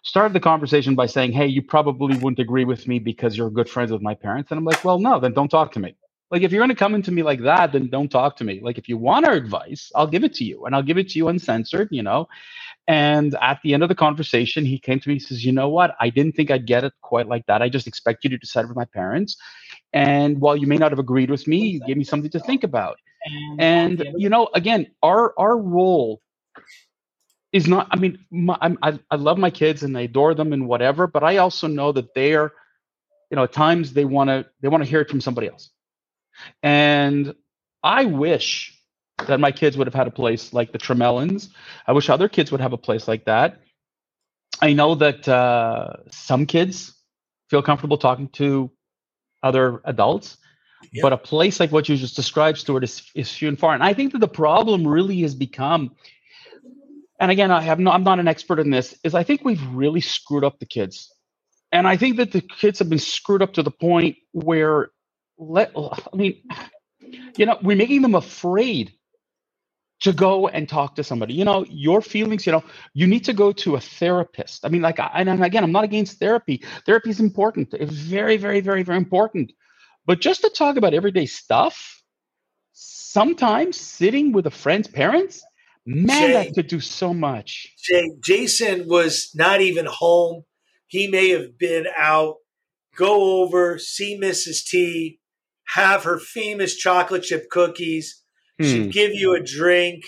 started 0.04 0.34
the 0.34 0.40
conversation 0.40 0.94
by 0.94 1.06
saying, 1.06 1.32
Hey, 1.32 1.46
you 1.48 1.62
probably 1.62 2.16
wouldn't 2.16 2.40
agree 2.40 2.66
with 2.66 2.88
me 2.88 2.98
because 2.98 3.36
you're 3.36 3.50
good 3.50 3.68
friends 3.68 3.92
with 3.92 4.02
my 4.02 4.14
parents. 4.14 4.50
And 4.52 4.58
I'm 4.58 4.64
like, 4.66 4.84
Well, 4.84 4.98
no, 5.00 5.20
then 5.20 5.34
don't 5.34 5.50
talk 5.50 5.72
to 5.72 5.80
me. 5.80 5.96
Like, 6.30 6.42
if 6.42 6.52
you're 6.52 6.60
going 6.60 6.70
to 6.70 6.76
come 6.76 6.94
into 6.94 7.10
me 7.10 7.22
like 7.22 7.42
that, 7.42 7.72
then 7.72 7.88
don't 7.88 8.10
talk 8.10 8.36
to 8.36 8.44
me. 8.44 8.60
Like, 8.62 8.78
if 8.78 8.88
you 8.88 8.96
want 8.96 9.26
our 9.26 9.34
advice, 9.34 9.90
I'll 9.96 10.06
give 10.06 10.22
it 10.22 10.34
to 10.34 10.44
you 10.44 10.64
and 10.64 10.74
I'll 10.74 10.82
give 10.82 10.98
it 10.98 11.08
to 11.10 11.18
you 11.18 11.28
uncensored, 11.28 11.88
you 11.90 12.02
know. 12.02 12.28
And 12.86 13.36
at 13.40 13.60
the 13.62 13.74
end 13.74 13.82
of 13.82 13.88
the 13.88 13.94
conversation, 13.94 14.64
he 14.64 14.78
came 14.78 15.00
to 15.00 15.08
me 15.08 15.14
and 15.14 15.22
says, 15.22 15.44
You 15.44 15.52
know 15.52 15.68
what? 15.68 15.94
I 16.00 16.10
didn't 16.10 16.34
think 16.36 16.50
I'd 16.50 16.66
get 16.66 16.84
it 16.84 16.92
quite 17.02 17.28
like 17.28 17.46
that. 17.46 17.62
I 17.62 17.68
just 17.68 17.86
expect 17.86 18.24
you 18.24 18.30
to 18.30 18.38
decide 18.38 18.66
with 18.66 18.76
my 18.76 18.84
parents. 18.84 19.36
And 19.92 20.40
while 20.40 20.56
you 20.56 20.66
may 20.66 20.76
not 20.76 20.92
have 20.92 20.98
agreed 20.98 21.30
with 21.30 21.46
me, 21.46 21.66
you 21.66 21.80
gave 21.80 21.96
me 21.96 22.04
something 22.04 22.30
to 22.30 22.40
think 22.40 22.64
about. 22.64 22.96
And 23.58 24.04
you 24.16 24.28
know, 24.28 24.48
again, 24.54 24.86
our 25.02 25.34
our 25.38 25.56
role 25.58 26.20
is 27.52 27.68
not. 27.68 27.88
I 27.90 27.96
mean, 27.96 28.24
my, 28.30 28.56
I 28.60 28.98
I 29.10 29.16
love 29.16 29.38
my 29.38 29.50
kids 29.50 29.82
and 29.82 29.96
I 29.96 30.02
adore 30.02 30.34
them 30.34 30.52
and 30.52 30.66
whatever, 30.66 31.06
but 31.06 31.22
I 31.22 31.36
also 31.38 31.66
know 31.66 31.92
that 31.92 32.14
they're, 32.14 32.52
you 33.30 33.36
know, 33.36 33.44
at 33.44 33.52
times 33.52 33.92
they 33.92 34.04
want 34.04 34.28
to 34.30 34.46
they 34.62 34.68
want 34.68 34.82
to 34.82 34.88
hear 34.88 35.00
it 35.00 35.10
from 35.10 35.20
somebody 35.20 35.48
else. 35.48 35.70
And 36.62 37.34
I 37.82 38.04
wish 38.04 38.76
that 39.26 39.40
my 39.40 39.52
kids 39.52 39.76
would 39.76 39.86
have 39.86 39.94
had 39.94 40.06
a 40.06 40.10
place 40.10 40.52
like 40.52 40.72
the 40.72 40.78
Tremelins. 40.78 41.48
I 41.86 41.92
wish 41.92 42.08
other 42.08 42.28
kids 42.28 42.50
would 42.52 42.60
have 42.60 42.72
a 42.72 42.78
place 42.78 43.06
like 43.06 43.26
that. 43.26 43.60
I 44.60 44.72
know 44.72 44.94
that 44.96 45.28
uh, 45.28 45.94
some 46.10 46.46
kids 46.46 46.92
feel 47.48 47.62
comfortable 47.62 47.98
talking 47.98 48.28
to 48.30 48.70
other 49.42 49.80
adults. 49.84 50.36
Yep. 50.92 51.02
But 51.02 51.12
a 51.12 51.18
place 51.18 51.60
like 51.60 51.72
what 51.72 51.88
you 51.88 51.96
just 51.96 52.16
described, 52.16 52.58
Stuart, 52.58 52.84
is, 52.84 53.02
is 53.14 53.30
few 53.30 53.48
and 53.48 53.58
far. 53.58 53.74
And 53.74 53.82
I 53.82 53.92
think 53.92 54.12
that 54.12 54.18
the 54.20 54.28
problem 54.28 54.86
really 54.86 55.20
has 55.22 55.34
become 55.34 55.90
and 57.20 57.30
again, 57.30 57.50
I 57.50 57.60
have 57.60 57.78
no, 57.78 57.90
I'm 57.90 58.02
not 58.02 58.18
an 58.18 58.26
expert 58.26 58.58
in 58.58 58.70
this, 58.70 58.98
is 59.04 59.14
I 59.14 59.22
think 59.22 59.44
we've 59.44 59.62
really 59.72 60.00
screwed 60.00 60.42
up 60.42 60.58
the 60.58 60.66
kids. 60.66 61.14
And 61.70 61.86
I 61.86 61.98
think 61.98 62.16
that 62.16 62.32
the 62.32 62.40
kids 62.40 62.78
have 62.78 62.88
been 62.88 62.98
screwed 62.98 63.42
up 63.42 63.52
to 63.52 63.62
the 63.62 63.70
point 63.70 64.16
where 64.32 64.90
let 65.40 65.72
I 65.76 66.16
mean, 66.16 66.42
you 67.36 67.46
know, 67.46 67.58
we're 67.62 67.76
making 67.76 68.02
them 68.02 68.14
afraid 68.14 68.92
to 70.00 70.12
go 70.12 70.48
and 70.48 70.68
talk 70.68 70.94
to 70.96 71.04
somebody. 71.04 71.34
You 71.34 71.44
know, 71.44 71.64
your 71.68 72.00
feelings, 72.00 72.46
you 72.46 72.52
know, 72.52 72.64
you 72.94 73.06
need 73.06 73.24
to 73.24 73.32
go 73.32 73.52
to 73.52 73.76
a 73.76 73.80
therapist. 73.80 74.64
I 74.64 74.68
mean, 74.68 74.82
like, 74.82 74.98
and 74.98 75.44
again, 75.44 75.64
I'm 75.64 75.72
not 75.72 75.84
against 75.84 76.18
therapy. 76.18 76.64
Therapy 76.86 77.10
is 77.10 77.20
important. 77.20 77.74
It's 77.74 77.92
very, 77.92 78.36
very, 78.36 78.60
very, 78.60 78.82
very 78.82 78.98
important. 78.98 79.52
But 80.06 80.20
just 80.20 80.40
to 80.42 80.50
talk 80.50 80.76
about 80.76 80.94
everyday 80.94 81.26
stuff, 81.26 82.02
sometimes 82.72 83.78
sitting 83.78 84.32
with 84.32 84.46
a 84.46 84.50
friend's 84.50 84.88
parents, 84.88 85.42
man, 85.84 86.06
Jay, 86.06 86.32
that 86.32 86.54
could 86.54 86.68
do 86.68 86.80
so 86.80 87.12
much. 87.12 87.74
Jay, 87.82 88.10
Jason 88.24 88.88
was 88.88 89.30
not 89.34 89.60
even 89.60 89.86
home. 89.86 90.44
He 90.86 91.08
may 91.08 91.28
have 91.30 91.58
been 91.58 91.86
out. 91.96 92.36
Go 92.96 93.42
over, 93.42 93.78
see 93.78 94.18
Mrs. 94.20 94.64
T, 94.64 95.19
have 95.74 96.04
her 96.04 96.18
famous 96.18 96.76
chocolate 96.76 97.22
chip 97.22 97.48
cookies 97.50 98.20
She'd 98.60 98.84
hmm. 98.84 98.90
give 98.90 99.14
you 99.14 99.34
a 99.34 99.40
drink. 99.40 100.04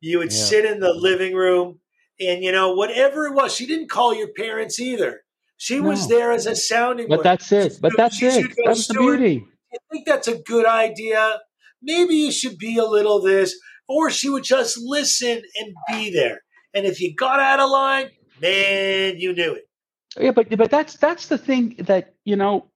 You 0.00 0.18
would 0.18 0.32
yeah. 0.32 0.38
sit 0.38 0.64
in 0.64 0.80
the 0.80 0.92
living 0.92 1.34
room, 1.34 1.80
and 2.18 2.42
you 2.42 2.52
know 2.52 2.72
whatever 2.72 3.26
it 3.26 3.34
was. 3.34 3.54
She 3.54 3.66
didn't 3.66 3.90
call 3.90 4.14
your 4.14 4.28
parents 4.36 4.80
either. 4.80 5.20
She 5.58 5.80
no. 5.80 5.90
was 5.90 6.08
there 6.08 6.32
as 6.32 6.46
a 6.46 6.56
sounding 6.56 7.08
but 7.08 7.16
board. 7.16 7.26
that's 7.26 7.52
it. 7.52 7.78
But 7.80 7.92
that's 7.96 8.16
she 8.16 8.26
it. 8.26 8.52
That's 8.64 8.86
the 8.86 8.94
beauty. 8.94 9.44
I 9.72 9.76
think 9.92 10.06
that's 10.06 10.28
a 10.28 10.38
good 10.38 10.64
idea. 10.64 11.40
Maybe 11.82 12.14
you 12.14 12.32
should 12.32 12.56
be 12.58 12.78
a 12.78 12.84
little 12.84 13.20
this, 13.20 13.54
or 13.86 14.10
she 14.10 14.30
would 14.30 14.44
just 14.44 14.78
listen 14.78 15.42
and 15.60 15.74
be 15.88 16.10
there. 16.10 16.40
And 16.72 16.86
if 16.86 17.00
you 17.00 17.14
got 17.14 17.40
out 17.40 17.60
of 17.60 17.68
line, 17.68 18.08
man, 18.40 19.18
you 19.18 19.34
knew 19.34 19.54
it. 19.54 19.64
Yeah, 20.18 20.30
but 20.30 20.48
but 20.56 20.70
that's 20.70 20.96
that's 20.96 21.26
the 21.26 21.38
thing 21.38 21.76
that 21.80 22.14
you 22.24 22.36
know 22.36 22.70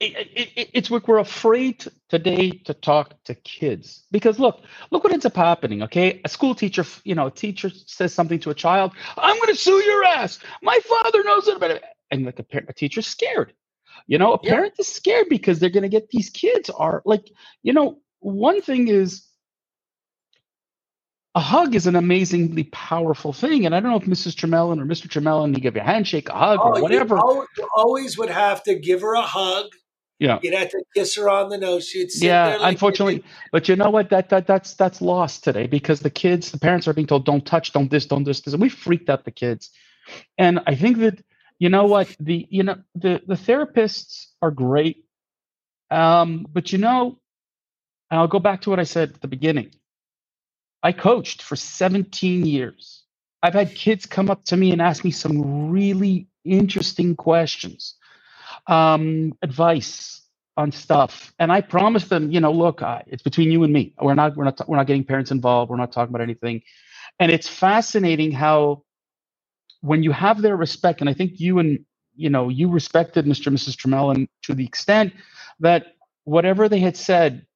it, 0.00 0.50
it, 0.56 0.70
it's 0.74 0.90
like 0.90 1.08
we're 1.08 1.18
afraid 1.18 1.84
today 2.08 2.50
to 2.50 2.72
talk 2.72 3.22
to 3.24 3.34
kids 3.34 4.04
because 4.12 4.38
look 4.38 4.62
look 4.90 5.02
what 5.02 5.12
ends 5.12 5.26
up 5.26 5.34
happening 5.34 5.82
okay 5.82 6.20
a 6.24 6.28
school 6.28 6.54
teacher 6.54 6.84
you 7.04 7.14
know 7.14 7.26
a 7.26 7.30
teacher 7.30 7.70
says 7.70 8.14
something 8.14 8.38
to 8.38 8.50
a 8.50 8.54
child 8.54 8.92
i'm 9.16 9.36
going 9.36 9.48
to 9.48 9.56
sue 9.56 9.82
your 9.84 10.04
ass 10.04 10.38
my 10.62 10.78
father 10.88 11.24
knows 11.24 11.48
it 11.48 11.56
about 11.56 11.70
it 11.70 11.82
and 12.10 12.24
like 12.24 12.38
a, 12.38 12.42
parent, 12.42 12.70
a 12.70 12.72
teacher's 12.72 13.06
scared 13.06 13.52
you 14.06 14.18
know 14.18 14.34
a 14.34 14.38
yeah. 14.42 14.50
parent 14.50 14.74
is 14.78 14.86
scared 14.86 15.28
because 15.28 15.58
they're 15.58 15.70
going 15.70 15.82
to 15.82 15.88
get 15.88 16.08
these 16.10 16.30
kids 16.30 16.70
are 16.70 17.02
like 17.04 17.30
you 17.62 17.72
know 17.72 17.98
one 18.20 18.62
thing 18.62 18.88
is 18.88 19.24
a 21.34 21.40
hug 21.40 21.74
is 21.76 21.86
an 21.86 21.94
amazingly 21.94 22.64
powerful 22.64 23.32
thing. 23.32 23.64
And 23.64 23.72
I 23.72 23.78
don't 23.78 23.92
know 23.92 23.98
if 23.98 24.06
Mrs. 24.06 24.34
Tremelin 24.34 24.80
or 24.80 24.86
Mr. 24.86 25.06
Tremelin, 25.06 25.54
you 25.54 25.60
give 25.60 25.76
you 25.76 25.82
a 25.82 25.84
handshake, 25.84 26.28
a 26.30 26.32
hug, 26.32 26.58
oh, 26.60 26.74
or 26.74 26.82
whatever. 26.82 27.14
You 27.14 27.68
always 27.76 28.18
would 28.18 28.30
have 28.30 28.64
to 28.64 28.74
give 28.74 29.02
her 29.02 29.14
a 29.14 29.22
hug 29.22 29.66
yeah, 30.18 30.40
you'd 30.42 30.54
have 30.54 30.70
to 30.70 30.84
kiss 30.94 31.16
her 31.16 31.30
on 31.30 31.50
the 31.50 31.58
nose. 31.58 31.88
She'd 31.88 32.10
yeah, 32.14 32.58
like 32.58 32.62
unfortunately, 32.70 33.24
but 33.52 33.68
you 33.68 33.76
know 33.76 33.90
what? 33.90 34.10
That 34.10 34.30
that 34.30 34.46
that's 34.46 34.74
that's 34.74 35.02
lost 35.02 35.44
today 35.44 35.66
because 35.66 36.00
the 36.00 36.10
kids, 36.10 36.50
the 36.52 36.58
parents 36.58 36.88
are 36.88 36.94
being 36.94 37.06
told, 37.08 37.24
"Don't 37.26 37.46
touch, 37.46 37.72
don't 37.72 37.90
this, 37.90 38.06
don't 38.06 38.24
this," 38.24 38.40
this, 38.42 38.54
and 38.54 38.62
we 38.62 38.68
freaked 38.70 39.10
out 39.10 39.24
the 39.24 39.32
kids. 39.32 39.70
And 40.38 40.60
I 40.66 40.74
think 40.76 40.98
that 40.98 41.24
you 41.58 41.70
know 41.70 41.86
what 41.86 42.14
the 42.20 42.46
you 42.50 42.64
know 42.64 42.76
the 42.94 43.22
the 43.26 43.34
therapists 43.36 44.26
are 44.42 44.50
great, 44.52 45.04
um, 45.90 46.46
but 46.52 46.72
you 46.72 46.78
know, 46.78 47.18
and 48.10 48.20
I'll 48.20 48.28
go 48.28 48.40
back 48.40 48.62
to 48.62 48.70
what 48.70 48.80
I 48.80 48.84
said 48.84 49.10
at 49.10 49.22
the 49.22 49.28
beginning. 49.28 49.72
I 50.82 50.92
coached 50.92 51.42
for 51.42 51.56
17 51.56 52.46
years. 52.46 53.04
I've 53.42 53.54
had 53.54 53.74
kids 53.74 54.06
come 54.06 54.30
up 54.30 54.44
to 54.46 54.58
me 54.58 54.72
and 54.72 54.82
ask 54.82 55.04
me 55.04 55.12
some 55.12 55.70
really 55.70 56.28
interesting 56.44 57.16
questions 57.16 57.96
um, 58.68 59.34
advice 59.42 60.22
on 60.56 60.72
stuff, 60.72 61.34
and 61.40 61.52
I 61.52 61.62
promised 61.62 62.10
them, 62.10 62.32
you 62.32 62.40
know, 62.40 62.52
look, 62.52 62.82
uh, 62.82 63.00
it's 63.08 63.24
between 63.24 63.52
you 63.52 63.64
and 63.64 63.72
me. 63.72 63.94
We're 64.02 64.14
not, 64.14 64.36
we're 64.36 64.44
not, 64.44 64.68
we're 64.68 64.78
not 64.78 64.88
getting 64.88 65.04
parents 65.04 65.32
involved. 65.32 65.70
We're 65.70 65.78
not 65.78 65.92
talking 65.92 66.14
about 66.14 66.22
anything. 66.22 66.62
And 67.20 67.32
it's 67.32 67.48
fascinating 67.48 68.32
how, 68.32 68.82
when 69.82 70.04
you 70.04 70.12
have 70.12 70.42
their 70.42 70.56
respect, 70.56 71.02
and 71.02 71.10
I 71.10 71.14
think 71.14 71.40
you 71.40 71.60
and 71.60 71.80
you 72.16 72.30
know 72.30 72.50
you 72.50 72.70
respected 72.70 73.26
Mr. 73.26 73.48
and 73.48 73.58
Mrs. 73.58 73.76
Tremelin 73.76 74.28
to 74.44 74.54
the 74.54 74.66
extent 74.66 75.14
that 75.60 75.88
whatever 76.24 76.68
they 76.68 76.80
had 76.80 76.96
said, 76.96 77.46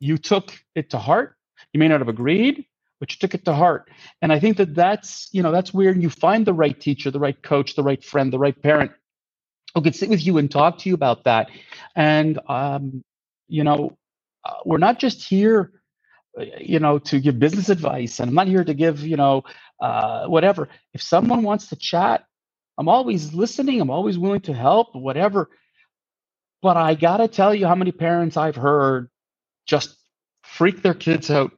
you 0.00 0.18
took 0.18 0.52
it 0.74 0.90
to 0.90 0.98
heart. 0.98 1.36
You 1.72 1.80
may 1.80 1.88
not 1.88 2.00
have 2.00 2.08
agreed, 2.08 2.66
but 3.00 3.12
you 3.12 3.18
took 3.20 3.34
it 3.34 3.44
to 3.46 3.54
heart. 3.54 3.90
And 4.22 4.32
I 4.32 4.40
think 4.40 4.56
that 4.58 4.74
that's 4.74 5.28
you 5.32 5.42
know 5.42 5.52
that's 5.52 5.74
where 5.74 5.94
you 5.94 6.10
find 6.10 6.46
the 6.46 6.54
right 6.54 6.78
teacher, 6.80 7.10
the 7.10 7.20
right 7.20 7.40
coach, 7.42 7.76
the 7.76 7.82
right 7.82 8.02
friend, 8.04 8.32
the 8.32 8.38
right 8.40 8.60
parent 8.62 8.92
who 9.74 9.82
could 9.82 9.94
sit 9.94 10.10
with 10.10 10.24
you 10.24 10.38
and 10.38 10.50
talk 10.50 10.78
to 10.78 10.88
you 10.88 10.94
about 10.94 11.24
that. 11.24 11.50
And, 11.94 12.38
um, 12.48 13.02
you 13.48 13.64
know, 13.64 13.96
uh, 14.44 14.54
we're 14.64 14.78
not 14.78 14.98
just 14.98 15.22
here, 15.26 15.72
uh, 16.38 16.44
you 16.60 16.78
know, 16.78 16.98
to 16.98 17.20
give 17.20 17.38
business 17.38 17.68
advice, 17.68 18.20
and 18.20 18.28
I'm 18.28 18.34
not 18.34 18.48
here 18.48 18.64
to 18.64 18.74
give, 18.74 19.00
you 19.00 19.16
know, 19.16 19.44
uh, 19.80 20.26
whatever. 20.26 20.68
If 20.94 21.02
someone 21.02 21.42
wants 21.42 21.68
to 21.68 21.76
chat, 21.76 22.24
I'm 22.78 22.88
always 22.88 23.34
listening. 23.34 23.80
I'm 23.80 23.90
always 23.90 24.18
willing 24.18 24.40
to 24.42 24.54
help, 24.54 24.94
whatever. 24.94 25.50
But 26.62 26.76
I 26.76 26.94
got 26.94 27.18
to 27.18 27.28
tell 27.28 27.54
you 27.54 27.66
how 27.66 27.74
many 27.74 27.92
parents 27.92 28.36
I've 28.36 28.56
heard 28.56 29.10
just 29.66 29.96
freak 30.42 30.82
their 30.82 30.94
kids 30.94 31.30
out, 31.30 31.52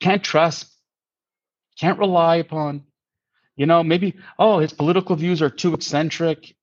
can't 0.00 0.22
trust, 0.22 0.66
can't 1.78 1.98
rely 1.98 2.36
upon. 2.36 2.84
You 3.56 3.66
know, 3.66 3.82
maybe, 3.82 4.16
oh, 4.38 4.58
his 4.58 4.72
political 4.72 5.16
views 5.16 5.42
are 5.42 5.50
too 5.50 5.74
eccentric 5.74 6.54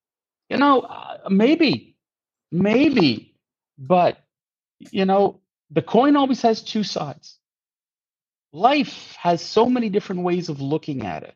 you 0.48 0.56
know, 0.58 0.80
uh, 0.80 1.28
maybe, 1.30 1.96
maybe, 2.52 3.34
but 3.78 4.18
you 4.78 5.04
know, 5.04 5.40
the 5.70 5.82
coin 5.82 6.16
always 6.16 6.42
has 6.42 6.62
two 6.62 6.84
sides. 6.84 7.38
Life 8.52 9.16
has 9.20 9.42
so 9.42 9.66
many 9.66 9.90
different 9.90 10.22
ways 10.22 10.48
of 10.48 10.60
looking 10.60 11.04
at 11.04 11.22
it. 11.24 11.34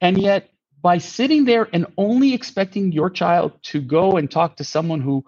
And 0.00 0.18
yet, 0.20 0.50
by 0.82 0.98
sitting 0.98 1.44
there 1.46 1.68
and 1.72 1.86
only 1.96 2.34
expecting 2.34 2.92
your 2.92 3.10
child 3.10 3.52
to 3.64 3.80
go 3.80 4.16
and 4.16 4.30
talk 4.30 4.56
to 4.56 4.64
someone 4.64 5.00
who 5.00 5.24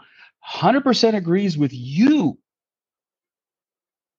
100% 0.54 1.14
agrees 1.16 1.58
with 1.58 1.72
you, 1.72 2.38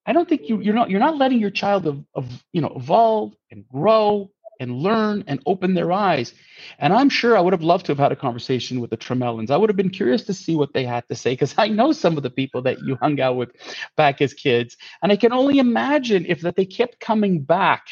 I 0.06 0.14
don't 0.14 0.28
think 0.28 0.50
you, 0.50 0.62
you're 0.62 0.76
not 0.76 0.90
you're 0.90 1.02
not 1.02 1.18
letting 1.18 1.40
your 1.40 1.52
child 1.52 1.88
of, 1.88 2.04
of 2.16 2.44
you 2.54 2.62
know 2.62 2.74
evolve 2.76 3.36
and 3.52 3.68
grow 3.70 4.32
and 4.60 4.72
learn 4.76 5.24
and 5.28 5.42
open 5.46 5.74
their 5.74 5.92
eyes. 5.92 6.34
And 6.80 6.94
I'm 6.94 7.10
sure 7.10 7.38
I 7.38 7.42
would 7.42 7.54
have 7.54 7.64
loved 7.64 7.86
to 7.88 7.92
have 7.92 8.00
had 8.00 8.12
a 8.12 8.16
conversation 8.16 8.80
with 8.80 8.90
the 8.90 8.98
Tremelins. 8.98 9.52
I 9.52 9.58
would 9.58 9.70
have 9.70 9.78
been 9.78 9.90
curious 9.90 10.24
to 10.24 10.34
see 10.34 10.56
what 10.56 10.74
they 10.74 10.86
had 10.86 11.08
to 11.10 11.16
say 11.16 11.34
because 11.34 11.56
I 11.58 11.68
know 11.68 11.92
some 11.92 12.18
of 12.18 12.24
the 12.24 12.30
people 12.30 12.62
that 12.64 12.80
you 12.80 12.96
hung 12.96 13.20
out 13.20 13.36
with 13.36 13.52
back 13.96 14.22
as 14.22 14.34
kids. 14.34 14.78
And 15.02 15.12
I 15.12 15.16
can 15.16 15.34
only 15.34 15.60
imagine 15.60 16.26
if 16.26 16.42
that 16.42 16.56
they 16.56 16.66
kept 16.66 17.00
coming 17.00 17.42
back, 17.42 17.88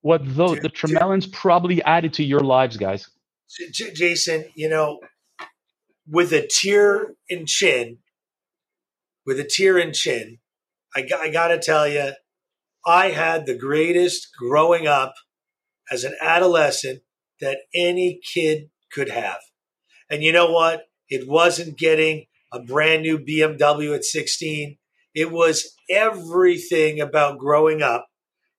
what 0.00 0.24
the, 0.24 0.58
the 0.60 0.68
Tremelins 0.68 1.26
probably 1.26 1.82
added 1.82 2.14
to 2.14 2.24
your 2.24 2.40
lives, 2.40 2.76
guys. 2.76 3.08
J- 3.72 3.92
Jason, 3.92 4.46
you 4.54 4.68
know, 4.68 5.00
with 6.06 6.32
a 6.32 6.46
tear 6.46 7.14
in 7.28 7.46
chin, 7.46 7.98
with 9.26 9.40
a 9.40 9.44
tear 9.44 9.76
in 9.78 9.92
chin, 9.92 10.38
I, 10.94 11.06
I 11.20 11.30
got 11.30 11.48
to 11.48 11.58
tell 11.58 11.88
you, 11.88 12.12
I 12.86 13.08
had 13.10 13.44
the 13.46 13.56
greatest 13.56 14.28
growing 14.38 14.86
up– 14.86 15.14
as 15.90 16.04
an 16.04 16.14
adolescent 16.20 17.02
that 17.40 17.58
any 17.74 18.20
kid 18.34 18.70
could 18.92 19.10
have. 19.10 19.38
And 20.10 20.22
you 20.22 20.32
know 20.32 20.50
what? 20.50 20.88
It 21.08 21.28
wasn't 21.28 21.78
getting 21.78 22.26
a 22.52 22.60
brand 22.60 23.02
new 23.02 23.18
BMW 23.18 23.94
at 23.94 24.04
16. 24.04 24.78
It 25.14 25.30
was 25.30 25.74
everything 25.90 27.00
about 27.00 27.38
growing 27.38 27.82
up 27.82 28.08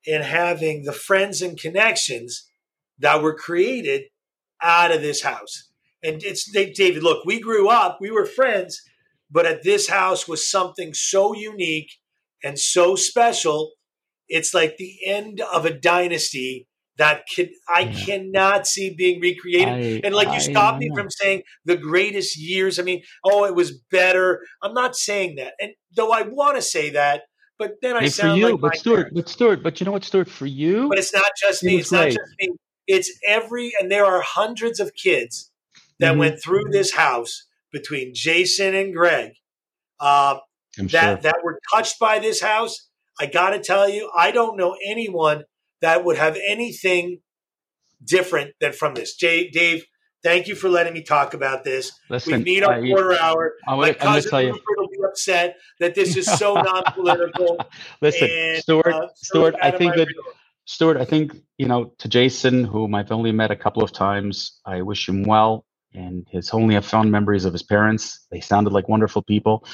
and 0.08 0.24
having 0.24 0.84
the 0.84 0.94
friends 0.94 1.42
and 1.42 1.60
connections 1.60 2.48
that 3.00 3.22
were 3.22 3.36
created 3.36 4.04
out 4.62 4.92
of 4.92 5.02
this 5.02 5.24
house. 5.24 5.70
And 6.04 6.24
it's 6.24 6.50
David, 6.52 7.04
look, 7.04 7.26
we 7.26 7.40
grew 7.40 7.70
up, 7.70 7.98
we 8.00 8.12
were 8.12 8.26
friends, 8.26 8.82
but 9.30 9.46
at 9.46 9.64
this 9.64 9.90
house 9.90 10.28
was 10.28 10.50
something 10.50 10.94
so 10.94 11.34
unique 11.36 11.92
and 12.44 12.58
so 12.58 12.96
special. 12.96 13.72
It's 14.28 14.54
like 14.54 14.78
the 14.78 14.98
end 15.06 15.42
of 15.42 15.66
a 15.66 15.74
dynasty 15.74 16.68
that 17.00 17.24
can 17.34 17.50
I 17.68 17.82
yeah. 17.82 18.06
cannot 18.06 18.68
see 18.68 18.94
being 18.94 19.20
recreated. 19.22 19.68
I, 19.68 20.02
and 20.04 20.14
like 20.14 20.32
you 20.34 20.40
stopped 20.42 20.80
me 20.80 20.92
from 20.94 21.10
saying 21.10 21.44
the 21.66 21.78
greatest 21.78 22.38
years. 22.38 22.78
I 22.78 22.84
mean, 22.84 23.02
oh, 23.24 23.46
it 23.46 23.56
was 23.56 23.72
better. 23.90 24.42
I'm 24.62 24.74
not 24.74 24.96
saying 24.96 25.38
that, 25.38 25.54
and 25.60 25.72
though 25.96 26.12
I 26.12 26.24
want 26.24 26.58
to 26.58 26.62
say 26.62 26.92
that, 26.92 27.24
but 27.58 27.76
then 27.82 27.96
I 27.96 28.08
sound 28.10 28.34
for 28.34 28.38
you, 28.38 28.52
like 28.52 28.62
but 28.62 28.76
Stuart, 28.76 28.96
parents. 28.96 29.16
but 29.16 29.30
Stuart, 29.30 29.64
but 29.64 29.80
you 29.80 29.86
know 29.86 29.94
what, 29.94 30.04
Stuart, 30.04 30.30
for 30.30 30.46
you, 30.46 30.90
but 30.90 31.00
it's 31.00 31.14
not 31.14 31.32
just 31.42 31.64
me. 31.64 31.78
It's 31.78 31.90
great. 31.90 32.00
not 32.00 32.08
just 32.10 32.34
me. 32.40 32.50
It's 32.86 33.12
every, 33.28 33.72
and 33.80 33.90
there 33.92 34.06
are 34.06 34.22
hundreds 34.22 34.80
of 34.80 34.94
kids 34.94 35.52
that 36.00 36.12
mm-hmm. 36.12 36.20
went 36.20 36.44
through 36.44 36.66
this 36.72 36.94
house 36.94 37.46
between 37.72 38.14
Jason 38.14 38.76
and 38.76 38.94
Greg 38.94 39.34
uh, 40.00 40.40
that 40.78 40.90
sure. 40.90 41.16
that 41.18 41.36
were 41.44 41.60
touched 41.74 42.00
by 42.00 42.20
this 42.20 42.42
house. 42.42 42.90
I 43.20 43.26
got 43.26 43.52
to 43.52 43.60
tell 43.60 43.88
you, 43.88 44.10
I 44.18 44.32
don't 44.32 44.58
know 44.58 44.76
anyone 44.86 45.44
that 45.82 46.04
would 46.06 46.18
have 46.18 46.38
anything 46.48 47.20
different 48.04 48.52
than 48.60 48.74
from 48.74 48.94
this. 48.94 49.16
Jay, 49.16 49.50
Dave, 49.50 49.86
thank 50.24 50.48
you 50.48 50.56
for 50.56 50.70
letting 50.70 50.94
me 50.94 51.04
talk 51.04 51.34
about 51.34 51.64
this. 51.64 51.92
Listen, 52.10 52.40
we 52.40 52.44
need 52.44 52.64
our 52.64 52.80
quarter 52.82 53.20
hour. 53.20 53.54
I'm 53.68 53.78
My 53.80 53.92
gonna, 53.94 53.98
I'm 54.10 54.16
cousin 54.16 54.30
tell 54.30 54.42
you. 54.42 54.48
Rupert 54.50 54.64
will 54.78 54.88
be 54.88 55.00
upset 55.08 55.56
that 55.80 55.96
this 55.96 56.16
is 56.16 56.26
so 56.26 56.54
non-political. 56.62 57.60
Listen, 58.02 58.30
and, 58.32 58.62
Stuart. 58.62 58.94
uh, 58.94 59.08
Stuart, 59.16 59.56
I 59.62 59.72
think 59.72 59.96
that 59.96 60.08
real- 60.08 60.34
Stuart, 60.66 60.98
I 60.98 61.06
think, 61.06 61.36
you 61.58 61.66
know, 61.68 61.94
to 61.98 62.08
Jason, 62.08 62.64
whom 62.64 62.94
I've 62.94 63.12
only 63.12 63.32
met 63.32 63.50
a 63.50 63.56
couple 63.56 63.84
of 63.84 63.92
times, 63.92 64.60
I 64.66 64.82
wish 64.84 65.10
him 65.10 65.24
well. 65.24 65.66
And 65.96 66.28
his 66.30 66.52
only 66.52 66.76
have 66.76 66.86
fond 66.86 67.12
memories 67.12 67.46
of 67.46 67.54
his 67.54 67.64
parents. 67.64 68.28
They 68.30 68.40
sounded 68.40 68.72
like 68.72 68.88
wonderful 68.88 69.24
people. 69.24 69.66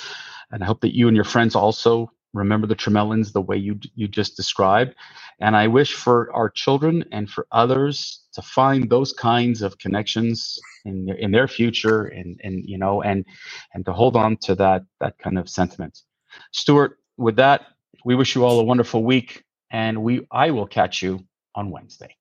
And 0.52 0.64
I 0.64 0.66
hope 0.66 0.80
that 0.82 0.96
you 0.96 1.10
and 1.10 1.16
your 1.18 1.26
friends 1.26 1.54
also 1.54 2.10
remember 2.36 2.68
the 2.68 2.76
Tremelins 2.76 3.34
the 3.34 3.42
way 3.42 3.58
you 3.58 3.80
you 3.96 4.08
just 4.10 4.38
described. 4.38 4.96
And 5.42 5.56
I 5.58 5.68
wish 5.68 5.94
for 5.96 6.34
our 6.34 6.50
children 6.50 7.06
and 7.14 7.30
for 7.30 7.48
others 7.54 8.26
to 8.34 8.44
find 8.44 8.90
those 8.90 9.14
kinds 9.14 9.64
of 9.64 9.80
connections 9.80 10.60
in 10.86 11.10
in 11.20 11.32
their 11.32 11.50
future 11.50 12.06
and 12.06 12.42
and 12.44 12.66
you 12.66 12.80
know 12.80 13.04
and 13.04 13.26
and 13.76 13.86
to 13.86 13.94
hold 13.94 14.18
on 14.18 14.38
to 14.44 14.56
that 14.56 14.84
that 15.02 15.20
kind 15.20 15.40
of 15.40 15.50
sentiment. 15.50 16.02
Stuart, 16.54 17.00
with 17.18 17.38
that, 17.38 17.64
we 18.06 18.16
wish 18.16 18.36
you 18.36 18.46
all 18.46 18.60
a 18.62 18.66
wonderful 18.66 19.04
week 19.06 19.46
and 19.72 20.04
we 20.04 20.28
I 20.32 20.52
will 20.52 20.68
catch 20.68 21.04
you 21.04 21.22
on 21.56 21.72
Wednesday. 21.72 22.16